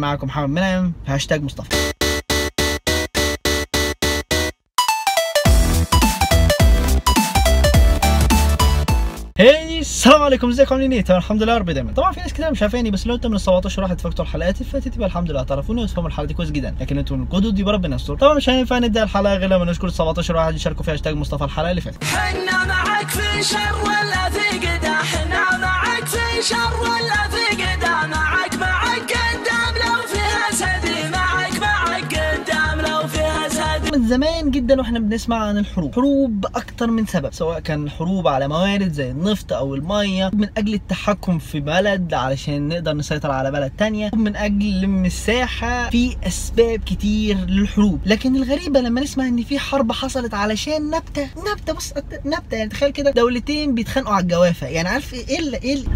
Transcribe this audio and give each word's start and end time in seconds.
معكم 0.00 0.26
محمد 0.26 0.48
منعم 0.48 0.92
هاشتاج 1.06 1.42
مصطفى. 1.42 1.68
السلام 9.80 10.22
عليكم 10.22 10.48
ازيكم؟ 10.48 10.74
عاملين 10.74 10.92
إيه؟ 10.92 11.04
الحمد 11.16 11.42
لله 11.42 11.58
رب 11.58 11.70
دايما. 11.70 11.92
طبعا 11.92 12.12
في 12.12 12.20
ناس 12.20 12.32
كتير 12.32 12.50
مش 12.50 12.62
عارفاني 12.62 12.90
بس 12.90 13.06
لو 13.06 13.14
انت 13.14 13.26
من 13.26 13.34
ال 13.34 13.40
17 13.40 13.82
واحد 13.82 14.00
على 14.04 14.14
الحلقات 14.20 14.60
اللي 14.60 14.70
فاتت 14.72 14.96
يبقى 14.96 15.06
الحمد 15.08 15.30
لله 15.30 15.42
تعرفوني 15.42 15.82
وتفهموا 15.82 16.08
الحلقة 16.08 16.26
دي 16.26 16.34
كويس 16.34 16.50
جدا. 16.50 16.74
لكن 16.80 16.98
أنتوا 16.98 17.16
من 17.16 17.22
الجدد 17.22 17.58
يبقى 17.58 17.74
ربنا 17.74 17.96
يستر. 17.96 18.16
طبعا 18.16 18.34
مش 18.34 18.48
هينفع 18.48 18.78
نبدأ 18.78 19.02
الحلقة 19.02 19.34
غير 19.34 19.48
لما 19.48 19.64
نشكر 19.64 19.86
ال 19.86 19.92
17 19.92 20.36
واحد 20.36 20.54
يشاركوا 20.54 20.84
في 20.84 20.92
هاشتاج 20.92 21.14
مصطفى 21.14 21.44
الحلقة 21.44 21.70
اللي 21.70 21.80
فاتت. 21.80 22.04
حنا 22.04 22.64
معك 22.64 23.08
في 23.08 23.42
شر 23.42 23.82
ولا 23.84 24.30
في 24.30 24.58
قدا 24.58 24.94
حنا 24.94 25.56
معك 25.58 26.04
في 26.06 26.42
شر 26.42 26.89
زمان 34.10 34.50
جدا 34.50 34.78
وإحنا 34.80 34.98
بنسمع 34.98 35.36
عن 35.36 35.58
الحروب. 35.58 35.94
حروب 35.94 36.40
باكتر 36.40 36.90
من 36.90 37.06
سبب 37.06 37.32
سواء 37.32 37.60
كان 37.60 37.90
حروب 37.90 38.28
على 38.28 38.48
موارد 38.48 38.92
زي 38.92 39.10
النفط 39.10 39.52
أو 39.52 39.74
المية 39.74 40.30
من 40.34 40.48
أجل 40.56 40.74
التحكم 40.74 41.38
في 41.38 41.60
بلد 41.60 42.14
علشان 42.14 42.68
نقدر 42.68 42.92
نسيطر 42.96 43.30
على 43.30 43.50
بلد 43.50 43.72
تانية 43.78 44.10
من 44.14 44.36
أجل 44.36 44.86
مساحه 44.88 45.90
في 45.90 46.16
أسباب 46.26 46.80
كتير 46.80 47.36
للحروب. 47.36 48.00
لكن 48.06 48.36
الغريبة 48.36 48.80
لما 48.80 49.00
نسمع 49.00 49.28
إن 49.28 49.42
في 49.42 49.58
حرب 49.58 49.92
حصلت 49.92 50.34
علشان 50.34 50.90
نبتة 50.90 51.28
نبتة 51.52 51.72
بص 51.72 51.92
نبتة. 52.26 52.56
يعني 52.56 52.70
تخيل 52.70 52.90
كده 52.90 53.10
دولتين 53.10 53.74
بيتخانقوا 53.74 54.14
على 54.14 54.22
الجوافة. 54.22 54.66
يعني 54.66 54.88
عارف 54.88 55.14
إيه 55.14 55.38
ال 55.38 55.54
إيه 55.54 55.74
ال- 55.74 55.86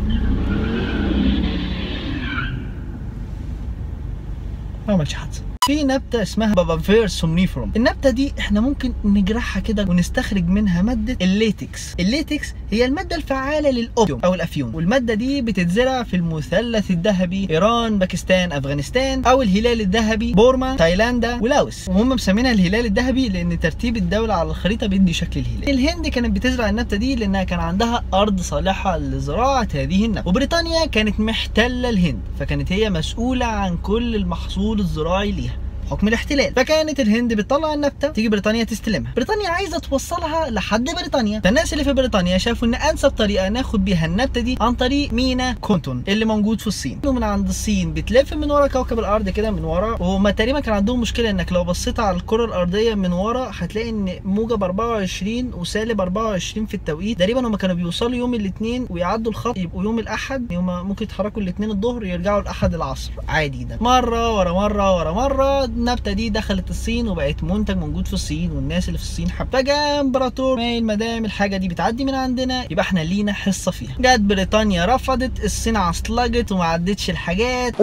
ما 4.88 4.94
عملش 4.94 5.14
حادثة. 5.14 5.42
في 5.66 5.84
نبتة 5.84 6.22
اسمها 6.22 6.54
Papaver 6.54 7.06
somniferum 7.06 7.72
النبتة 7.76 8.10
دي 8.10 8.32
إحنا 8.38 8.60
ممكن 8.60 8.92
نجرحها 9.04 9.60
كده 9.60 9.86
ونستخرج 9.88 10.48
منها 10.48 10.82
مادة 10.82 11.16
ال 11.22 11.33
latex. 11.33 11.94
ال 12.00 12.09
latex 12.09 12.54
هي 12.70 12.84
المادة 12.84 13.16
الفعالة 13.16 13.70
لل 13.70 13.85
opium 13.85 14.20
أو 14.24 14.34
الافيون 14.34 14.74
والمادة 14.74 15.14
دي 15.14 15.42
بتتزرع 15.42 16.02
في 16.02 16.16
المثلث 16.16 16.90
الذهبي 16.90 17.46
إيران 17.50 17.98
باكستان 17.98 18.52
أفغانستان 18.52 19.24
أو 19.24 19.42
الهلال 19.42 19.80
الذهبي 19.80 20.32
بورما 20.32 20.76
تايلاندا 20.76 21.38
ولاوس. 21.42 21.88
وهم 21.88 22.08
مسمينها 22.08 22.52
الهلال 22.52 22.86
الذهبي 22.86 23.28
لأن 23.28 23.60
ترتيب 23.60 23.96
الدولة 23.96 24.34
على 24.34 24.50
الخريطة 24.50 24.86
بيدي 24.86 25.12
شكل 25.12 25.40
الهلال. 25.40 25.70
الهند 25.70 26.08
كانت 26.08 26.36
بتزرع 26.36 26.68
النبتة 26.68 26.96
دي 26.96 27.14
لأنها 27.16 27.44
كان 27.44 27.60
عندها 27.60 28.04
أرض 28.14 28.40
صالحة 28.40 28.98
لزراعة 28.98 29.68
هذه 29.74 30.04
النبتة. 30.04 30.28
وبريطانيا 30.28 30.86
كانت 30.86 31.20
محتلة 31.20 31.88
الهند 31.88 32.20
فكانت 32.38 32.72
هي 32.72 32.90
مسؤولة 32.90 33.46
عن 33.46 33.76
كل 33.76 34.14
المحصول 34.16 34.80
الزراعي 34.80 35.32
ليها. 35.32 35.53
حكم 35.90 36.08
الاحتلال. 36.08 36.52
فكانت 36.54 37.00
الهند 37.00 37.32
بتطلع 37.32 37.74
النبتة 37.74 38.08
تيجي 38.08 38.28
بريطانيا 38.28 38.64
تستلمها. 38.64 39.12
بريطانيا 39.16 39.48
عايزة 39.48 39.78
توصلها 39.78 40.50
لحد 40.50 40.84
بريطانيا. 40.84 41.40
فالناس 41.40 41.72
اللي 41.72 41.84
في 41.84 41.92
بريطانيا 41.92 42.38
شافوا 42.38 42.68
إن 42.68 42.74
أنسب 42.74 43.10
طريقة 43.10 43.48
ناخد 43.48 43.84
بيها 43.84 44.06
النبتة 44.06 44.40
دي 44.40 44.58
عن 44.60 44.74
طريق 44.74 45.12
مينا 45.12 45.52
كونتون 45.52 46.04
اللي 46.08 46.24
موجود 46.24 46.60
في 46.60 46.66
الصين. 46.66 47.00
ومن 47.06 47.22
عند 47.22 47.48
الصين 47.48 47.92
بتلف 47.94 48.34
من 48.34 48.50
ورا 48.50 48.66
كوكب 48.66 48.98
الأرض 48.98 49.28
كده 49.28 49.50
من 49.50 49.64
ورا 49.64 50.02
وهما 50.02 50.30
تقريبا 50.30 50.60
كان 50.60 50.74
عندهم 50.74 51.00
مشكلة 51.00 51.30
إنك 51.30 51.52
لو 51.52 51.64
بصيت 51.64 52.00
على 52.00 52.16
الكرة 52.16 52.44
الأرضية 52.44 52.94
من 52.94 53.12
ورا 53.12 53.50
هتلاقي 53.54 53.90
إن 53.90 54.12
موجب 54.24 54.62
24 54.62 55.54
وسالب 55.54 56.00
24 56.00 56.66
في 56.66 56.74
التوقيت. 56.74 57.18
تقريبا 57.18 57.40
هما 57.48 57.56
كانوا 57.56 57.76
بيوصلوا 57.76 58.14
يوم 58.14 58.34
الاثنين 58.34 58.86
ويعدوا 58.90 59.32
الخط 59.32 59.56
يبقوا 59.56 59.82
يوم 59.82 59.98
الأحد. 59.98 60.52
هما 60.52 60.82
ممكن 60.82 61.04
يتحركوا 61.04 61.42
الاثنين 61.42 61.70
الظهر 61.70 62.04
يرجعوا 62.04 62.40
الأحد 62.40 62.74
العصر. 62.74 63.10
عادي 63.28 63.58
جدا. 63.58 63.78
مرة 63.80 64.36
ورا 64.36 64.52
مرة 64.52 64.96
ورا 64.96 65.12
مرة 65.12 65.73
النبتة 65.76 66.12
دي 66.12 66.30
دخلت 66.30 66.70
الصين 66.70 67.08
وبقت 67.08 67.42
منتج 67.44 67.76
موجود 67.76 68.06
في 68.06 68.12
الصين 68.12 68.50
والناس 68.50 68.88
اللي 68.88 68.98
في 68.98 69.04
الصين 69.04 69.30
حابة 69.30 69.50
فجاء 69.58 70.00
امبراطور 70.00 70.56
قايل 70.56 70.84
ما 70.84 70.94
دام 70.94 71.24
الحاجة 71.24 71.56
دي 71.56 71.68
بتعدي 71.68 72.04
من 72.04 72.14
عندنا 72.14 72.64
يبقى 72.72 72.82
إحنا 72.82 73.00
لينا 73.00 73.32
حصة 73.32 73.70
فيها. 73.70 73.94
جت 74.00 74.20
بريطانيا 74.20 74.84
رفضت 74.86 75.44
الصين 75.44 75.76
عصلجت 75.76 76.52
وما 76.52 76.64
عدتش 76.64 77.10
الحاجات. 77.10 77.80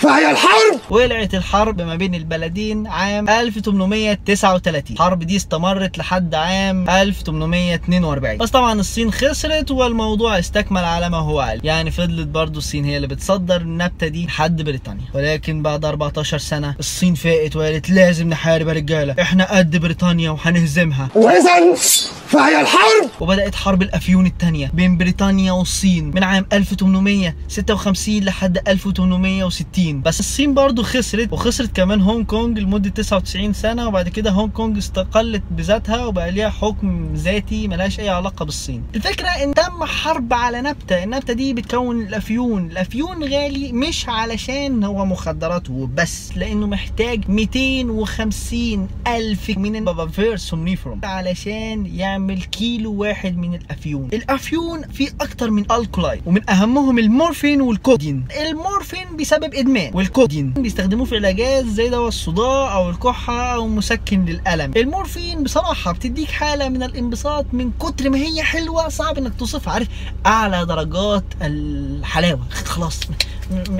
فهي 0.00 0.30
الحرب! 0.30 0.80
ولعت 0.90 1.34
الحرب 1.34 1.80
ما 1.80 1.94
بين 1.96 2.14
البلدين 2.14 2.86
عام 2.86 3.28
1839 3.28 4.96
الحرب 4.96 5.18
دي 5.24 5.36
استمرت 5.36 5.98
لحد 5.98 6.34
عام 6.34 6.90
1842 6.90 8.36
بس 8.38 8.50
طبعا 8.50 8.80
الصين 8.80 9.12
خسرت 9.12 9.70
والموضوع 9.70 10.38
استكمل 10.38 10.84
على 10.84 11.08
ما 11.08 11.16
هو 11.18 11.40
عليه 11.40 11.60
يعني 11.64 11.90
فضلت 11.90 12.26
برضو 12.28 12.58
الصين 12.58 12.84
هي 12.84 12.96
اللي 12.96 13.06
بتصدر 13.06 13.60
النبتة 13.60 14.06
دي 14.06 14.26
لحد 14.26 14.62
بريطانيا. 14.62 15.04
ولكن 15.14 15.62
بعد 15.62 15.84
14 15.84 16.38
سنة 16.38 16.74
الصين 16.78 17.14
فاقت 17.14 17.56
وقالت 17.56 17.90
لازم 17.90 18.28
نحارب 18.28 18.68
يا 18.68 18.72
رجالة. 18.72 19.14
إحنا 19.20 19.56
قد 19.56 19.76
بريطانيا 19.76 20.30
وهنهزمها. 20.30 21.08
وإذا 21.14 21.50
فهي 22.30 22.60
الحرب! 22.60 23.10
وبدأت 23.20 23.54
حرب 23.54 23.82
الأفيون 23.82 24.26
الثانية 24.26 24.70
بين 24.74 24.96
بريطانيا 24.96 25.52
والصين 25.52 26.04
من 26.14 26.24
عام 26.24 26.46
1856 26.52 28.20
لحد 28.20 28.68
1860 28.68 30.02
بس 30.02 30.20
الصين 30.20 30.54
برضو 30.54 30.82
خسرت 30.82 31.32
وخسرت 31.32 31.76
كمان 31.76 32.00
هونج 32.00 32.26
كونج 32.26 32.58
لمدة 32.58 32.90
99 32.90 33.52
سنة 33.52 33.88
وبعد 33.88 34.08
كده 34.08 34.30
هونج 34.30 34.52
كونج 34.52 34.76
استقلت 34.76 35.42
بذاتها 35.50 36.06
وبقى 36.06 36.30
ليها 36.30 36.50
حكم 36.50 37.14
ذاتي 37.14 37.68
ملهاش 37.68 38.00
أي 38.00 38.08
علاقة 38.08 38.44
بالصين. 38.44 38.82
الفكرة 38.94 39.28
إن 39.28 39.54
تم 39.54 39.84
حرب 39.84 40.32
على 40.32 40.60
نبتة 40.60 41.04
النبتة 41.04 41.32
دي 41.32 41.54
بتكون 41.54 42.00
الأفيون. 42.02 42.70
الأفيون 42.70 43.24
غالي 43.24 43.72
مش 43.72 44.08
علشان 44.08 44.84
هو 44.84 45.04
مخدرات 45.04 45.70
وبس 45.70 46.30
لأنه 46.36 46.66
محتاج 46.66 47.24
250 47.28 48.88
ألف 49.06 49.50
من 49.58 49.76
ال 49.76 49.84
Papaver 49.84 50.36
somniferum 50.36 51.00
علشان 51.04 51.86
يعمل 51.86 52.19
كيلو 52.28 52.94
واحد 52.94 53.36
من 53.36 53.54
الأفيون. 53.54 54.08
الأفيون 54.12 54.82
فيه 54.82 55.08
أكتر 55.20 55.50
من 55.50 55.64
alkaloid 55.72 56.20
ومن 56.26 56.50
أهمهم 56.50 56.98
المورفين 56.98 57.60
والكودين. 57.60 58.24
المورفين 58.40 59.16
بيسبب 59.16 59.54
إدمان 59.54 59.90
والكودين 59.94 60.50
بيستخدموه 60.50 61.06
في 61.06 61.16
علاجات 61.16 61.66
زي 61.66 61.88
دواء 61.88 62.08
الصداع 62.08 62.74
أو 62.74 62.90
الكحة 62.90 63.54
أو 63.54 63.68
مسكن 63.68 64.24
للألم. 64.24 64.72
المورفين 64.76 65.42
بصراحة 65.42 65.92
بتديك 65.92 66.30
حالة 66.30 66.68
من 66.68 66.82
الانبساط 66.82 67.46
من 67.52 67.70
كتر 67.80 68.10
ما 68.10 68.18
هي 68.18 68.42
حلوة 68.42 68.88
صعب 68.88 69.18
إنك 69.18 69.32
توصفها 69.38 69.72
عارف؟ 69.72 69.88
أعلى 70.26 70.64
درجات 70.66 71.24
الحلاوة. 71.42 72.46
خلاص. 72.64 73.00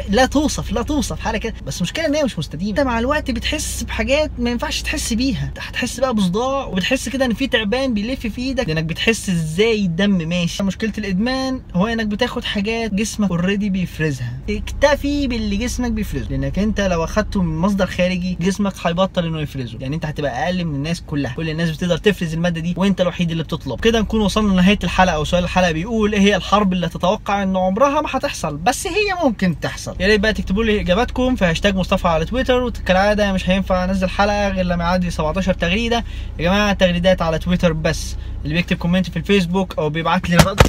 لا 0.09 0.27
توصف 0.27 0.73
لا 0.73 0.83
توصف 0.83 1.21
حاله 1.21 1.39
كده. 1.39 1.55
بس 1.67 1.77
المشكلة 1.77 2.07
إن 2.07 2.15
هي 2.15 2.25
مش 2.25 2.39
مستديمة. 2.39 2.71
أنت 2.71 2.81
مع 2.81 2.99
الوقت 2.99 3.31
بتحس 3.31 3.83
بحاجات 3.83 4.31
ما 4.39 4.51
ينفعش 4.51 4.83
تحس 4.83 5.13
بيها. 5.13 5.53
هتحس 5.59 6.01
بقى 6.01 6.15
بصداع 6.15 6.65
وبتحس 6.65 7.09
كده 7.09 7.25
إن 7.25 7.35
في 7.35 7.47
تعبان 7.47 7.95
بيلف 7.95 8.21
في 8.27 8.41
إيدك. 8.41 8.69
لأنك 8.69 8.85
بتحس 8.85 9.29
إزاي 9.31 9.85
الدم 9.85 10.29
ماشي. 10.29 10.63
مشكلة 10.63 10.93
الإدمان 10.99 11.61
هو 11.75 11.87
إنك 11.87 12.07
بتاخد 12.07 12.45
حاجات 12.45 12.95
جسمك 12.95 13.31
already 13.31 13.71
بيفرزها. 13.71 14.33
اكتفي 14.51 15.27
باللي 15.27 15.57
جسمك 15.57 15.91
بيفرزه. 15.93 16.27
لأنك 16.31 16.59
أنت 16.59 16.81
لو 16.81 17.05
أخدته 17.05 17.43
من 17.43 17.59
مصدر 17.59 17.87
خارجي 17.87 18.37
جسمك 18.41 18.73
هيبطل 18.85 19.27
إنه 19.27 19.41
يفرزه. 19.41 19.79
يعني 19.81 19.97
أنت 19.97 20.07
هتبقى 20.07 20.45
أقل 20.45 20.65
من 20.65 20.75
الناس 20.75 21.01
كلها. 21.07 21.33
كل 21.35 21.51
الناس 21.51 21.71
بتقدر 21.71 21.97
تفرز 21.97 22.35
المادة 22.35 22.61
دي 22.61 22.75
وأنت 22.77 23.01
الوحيد 23.01 23.31
اللي 23.31 23.43
بتطلب. 23.43 23.81
كده 23.81 24.01
نكون 24.01 24.21
وصلنا 24.21 24.53
لنهاية 24.53 24.79
الحلقة. 24.85 25.15
أو 25.15 25.25
سؤال 25.25 25.45
الحلقة 25.45 25.73
بيقول 25.73 26.13
إيه 26.13 26.21
هي 26.21 26.37
الحرب 26.37 26.73
اللي 26.73 26.89
تتوقع 26.89 27.43
إن 27.43 27.57
عمرها 27.57 28.01
ما 28.01 28.09
هتحصل؟ 28.11 28.57
بس 28.57 28.87
هي 28.87 29.25
ممكن 29.25 29.60
تحصل 29.61 29.97
يا 30.01 30.07
ريت 30.07 30.21
بقى 30.21 30.33
تكتبوا 30.33 30.65
لي 30.65 30.81
إجاباتكم 30.81 31.37
في 31.37 31.45
هاشتاج 31.45 31.77
مصطفى 31.77 32.09
على 32.09 32.25
تويتر. 32.25 32.63
وكالعاده 32.63 33.33
مش 33.33 33.51
هينفع 33.51 33.85
أنزل 33.85 34.09
حلقة 34.09 34.49
غير 34.49 34.65
لما 34.65 34.85
يعدي 34.85 35.11
17 35.11 35.55
تغريدة. 35.55 36.05
يا 36.39 36.45
جماعة 36.45 36.73
التغريدات 36.73 37.23
على 37.23 37.39
تويتر 37.39 37.73
بس. 37.73 38.17
اللي 38.45 38.55
بيكتب 38.55 38.77
comment 38.77 39.11
في 39.11 39.17
الفيسبوك 39.17 39.79
أو 39.79 39.91
بيبعت 39.91 40.31
لي 40.31 40.37
رد. 40.37 40.61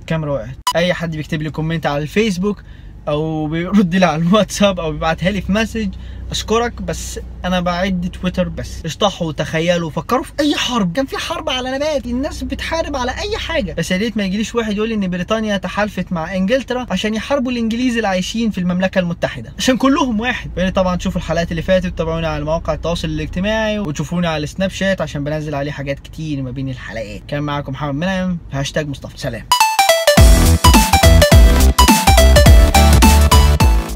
الكاميرا 0.00 0.32
وقعت. 0.32 0.56
أي 0.76 0.94
حد 0.94 1.16
بيكتب 1.16 1.42
لي 1.42 1.50
comment 1.50 1.86
على 1.86 2.02
الفيسبوك 2.02 2.62
أو 3.08 3.46
بيرد 3.46 3.94
لي 3.94 4.06
على 4.06 4.22
الواتساب 4.22 4.80
أو 4.80 4.92
بيبعتها 4.92 5.30
لي 5.30 5.40
في 5.40 5.52
message 5.52 5.88
أشكرك 6.30 6.82
بس 6.82 7.20
أنا 7.44 7.60
بعد 7.60 8.10
تويتر 8.20 8.48
بس. 8.48 8.84
اشطحوا 8.84 9.28
وتخيلوا 9.28 9.90
فكروا 9.90 10.22
في 10.22 10.32
أي 10.40 10.56
حرب. 10.56 10.92
كان 10.92 11.06
في 11.06 11.16
حرب 11.16 11.48
على 11.48 11.70
نبات. 11.70 12.06
الناس 12.06 12.44
بتحارب 12.44 12.96
على 12.96 13.10
أي 13.10 13.38
حاجة. 13.38 13.72
بس 13.72 13.90
يا 13.90 13.96
ريت 13.96 14.16
ما 14.16 14.24
يجيليش 14.24 14.54
واحد 14.54 14.76
يقول 14.76 14.88
لي 14.88 14.94
إن 14.94 15.10
بريطانيا 15.10 15.56
تحالفت 15.56 16.12
مع 16.12 16.34
إنجلترا 16.34 16.86
عشان 16.90 17.14
يحاربوا 17.14 17.52
الإنجليز 17.52 17.96
اللي 17.96 18.08
عايشين 18.08 18.50
في 18.50 18.58
المملكة 18.58 18.98
المتحدة. 18.98 19.52
عشان 19.58 19.76
كلهم 19.76 20.20
واحد. 20.20 20.50
ريت 20.58 20.76
طبعا 20.76 20.96
تشوفوا 20.96 21.20
الحلقات 21.20 21.50
اللي 21.50 21.62
فاتت 21.62 21.86
وتتابعوني 21.86 22.26
على 22.26 22.44
مواقع 22.44 22.74
التواصل 22.74 23.08
الاجتماعي 23.08 23.78
وتشوفوني 23.78 24.26
على 24.26 24.44
السناب 24.44 24.70
شات 24.70 25.00
عشان 25.00 25.24
بنزل 25.24 25.54
عليه 25.54 25.72
حاجات 25.72 26.00
كتير 26.00 26.42
ما 26.42 26.50
بين 26.50 26.68
الحلقات. 26.68 27.22
كان 27.28 27.42
معاكم 27.42 27.72
محمد 27.72 27.94
منعم. 27.94 28.38
هاشتاج 28.52 28.88
مصطفى. 28.88 29.18
سلام. 29.18 29.61